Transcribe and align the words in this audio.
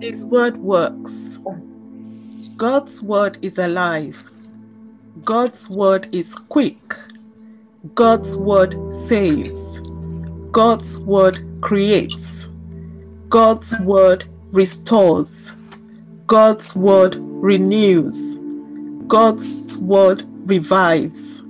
His 0.00 0.26
word 0.26 0.56
works. 0.58 1.38
God's 2.56 3.02
word 3.02 3.38
is 3.40 3.58
alive. 3.58 4.22
God's 5.24 5.70
word 5.70 6.14
is 6.14 6.34
quick. 6.34 6.94
God's 7.94 8.36
word 8.36 8.94
saves. 8.94 9.80
God's 10.50 10.98
word 10.98 11.44
creates. 11.62 12.48
God's 13.28 13.78
word 13.80 14.24
restores. 14.50 15.52
God's 16.26 16.76
word 16.76 17.16
renews. 17.18 18.36
God's 19.06 19.78
word 19.78 20.24
revives. 20.46 21.42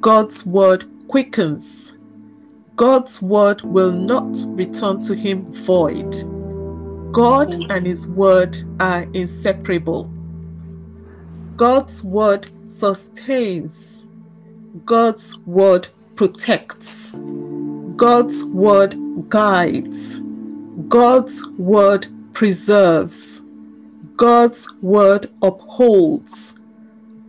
God's 0.00 0.46
word 0.46 0.84
quickens. 1.08 1.92
God's 2.76 3.20
word 3.20 3.62
will 3.62 3.92
not 3.92 4.36
return 4.48 5.02
to 5.02 5.14
him 5.14 5.50
void. 5.52 6.33
God 7.14 7.70
and 7.70 7.86
his 7.86 8.08
word 8.08 8.58
are 8.80 9.06
inseparable. 9.14 10.10
God's 11.54 12.02
word 12.02 12.48
sustains. 12.66 14.04
God's 14.84 15.38
word 15.46 15.86
protects. 16.16 17.12
God's 17.94 18.42
word 18.46 18.96
guides. 19.28 20.18
God's 20.88 21.46
word 21.50 22.08
preserves. 22.32 23.40
God's 24.16 24.74
word 24.82 25.30
upholds. 25.40 26.56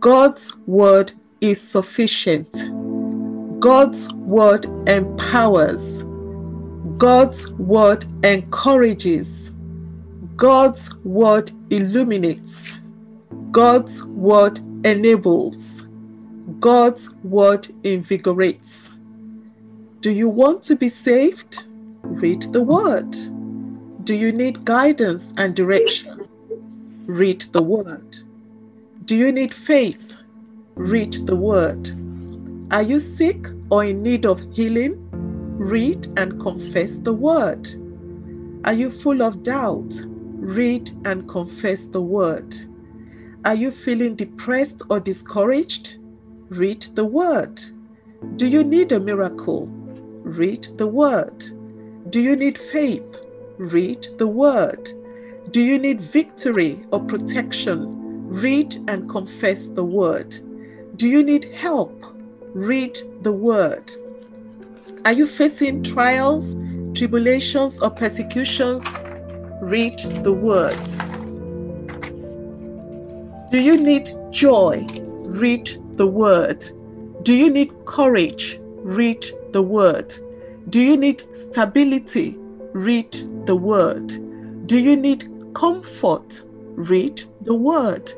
God's 0.00 0.56
word 0.66 1.12
is 1.40 1.60
sufficient. 1.62 2.50
God's 3.60 4.12
word 4.14 4.66
empowers. 4.88 6.02
God's 6.98 7.52
word 7.52 8.04
encourages. 8.24 9.45
God's 10.36 10.94
word 11.02 11.50
illuminates. 11.70 12.78
God's 13.52 14.04
word 14.04 14.58
enables. 14.84 15.88
God's 16.60 17.10
word 17.24 17.68
invigorates. 17.84 18.94
Do 20.00 20.10
you 20.12 20.28
want 20.28 20.62
to 20.64 20.76
be 20.76 20.90
saved? 20.90 21.64
Read 22.02 22.42
the 22.52 22.62
word. 22.62 23.10
Do 24.04 24.14
you 24.14 24.30
need 24.30 24.66
guidance 24.66 25.32
and 25.38 25.56
direction? 25.56 26.28
Read 27.06 27.40
the 27.52 27.62
word. 27.62 28.18
Do 29.06 29.16
you 29.16 29.32
need 29.32 29.54
faith? 29.54 30.22
Read 30.74 31.26
the 31.26 31.36
word. 31.36 31.92
Are 32.72 32.82
you 32.82 33.00
sick 33.00 33.46
or 33.70 33.84
in 33.84 34.02
need 34.02 34.26
of 34.26 34.42
healing? 34.52 35.08
Read 35.56 36.08
and 36.18 36.38
confess 36.38 36.98
the 36.98 37.14
word. 37.14 37.66
Are 38.66 38.74
you 38.74 38.90
full 38.90 39.22
of 39.22 39.42
doubt? 39.42 39.94
Read 40.46 40.92
and 41.04 41.28
confess 41.28 41.86
the 41.86 42.00
word. 42.00 42.54
Are 43.44 43.56
you 43.56 43.72
feeling 43.72 44.14
depressed 44.14 44.80
or 44.88 45.00
discouraged? 45.00 45.98
Read 46.50 46.82
the 46.94 47.04
word. 47.04 47.60
Do 48.36 48.46
you 48.46 48.62
need 48.62 48.92
a 48.92 49.00
miracle? 49.00 49.66
Read 50.22 50.68
the 50.78 50.86
word. 50.86 51.44
Do 52.10 52.22
you 52.22 52.36
need 52.36 52.58
faith? 52.58 53.18
Read 53.58 54.06
the 54.18 54.28
word. 54.28 54.88
Do 55.50 55.60
you 55.60 55.80
need 55.80 56.00
victory 56.00 56.80
or 56.92 57.00
protection? 57.00 58.28
Read 58.28 58.76
and 58.86 59.10
confess 59.10 59.66
the 59.66 59.84
word. 59.84 60.36
Do 60.94 61.08
you 61.08 61.24
need 61.24 61.46
help? 61.56 62.06
Read 62.54 62.96
the 63.22 63.32
word. 63.32 63.92
Are 65.04 65.12
you 65.12 65.26
facing 65.26 65.82
trials, 65.82 66.54
tribulations, 66.94 67.80
or 67.80 67.90
persecutions? 67.90 68.86
Read 69.60 69.98
the 70.22 70.32
word. 70.32 70.76
Do 73.50 73.58
you 73.62 73.76
need 73.82 74.10
joy? 74.30 74.86
Read 75.24 75.82
the 75.96 76.06
word. 76.06 76.64
Do 77.22 77.34
you 77.34 77.48
need 77.48 77.72
courage? 77.86 78.60
Read 78.82 79.24
the 79.52 79.62
word. 79.62 80.12
Do 80.68 80.80
you 80.80 80.96
need 80.96 81.24
stability? 81.32 82.36
Read 82.72 83.12
the 83.46 83.56
word. 83.56 84.66
Do 84.66 84.78
you 84.78 84.94
need 84.94 85.28
comfort? 85.54 86.42
Read 86.74 87.24
the 87.40 87.54
word. 87.54 88.12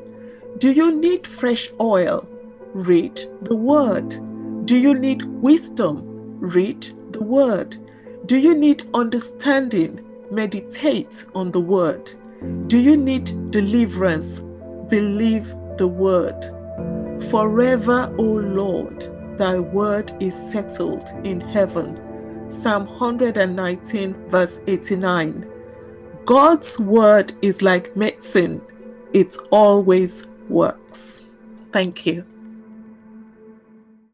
Do 0.57 0.73
you 0.73 0.91
need 0.91 1.25
fresh 1.25 1.69
oil? 1.79 2.27
Read 2.73 3.21
the 3.43 3.55
word. 3.55 4.09
Do 4.65 4.77
you 4.77 4.93
need 4.93 5.23
wisdom? 5.25 6.03
Read 6.39 6.89
the 7.13 7.23
word. 7.23 7.77
Do 8.25 8.37
you 8.37 8.55
need 8.55 8.89
understanding? 8.93 10.05
Meditate 10.31 11.25
on 11.33 11.51
the 11.51 11.59
word. 11.59 12.11
Do 12.67 12.77
you 12.77 12.95
need 12.95 13.51
deliverance? 13.51 14.39
Believe 14.87 15.53
the 15.77 15.87
word. 15.87 16.39
Forever, 17.29 18.13
O 18.17 18.23
Lord, 18.23 19.07
thy 19.37 19.59
word 19.59 20.11
is 20.19 20.33
settled 20.33 21.09
in 21.23 21.41
heaven. 21.41 21.99
Psalm 22.47 22.85
119, 22.87 24.13
verse 24.27 24.61
89. 24.67 25.47
God's 26.25 26.79
word 26.79 27.33
is 27.41 27.61
like 27.61 27.95
medicine, 27.95 28.61
it 29.13 29.35
always 29.51 30.27
works. 30.47 31.23
Thank 31.71 32.05
you. 32.05 32.25